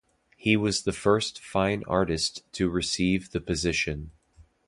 [0.35, 4.09] He was the first fine artist to receive the position.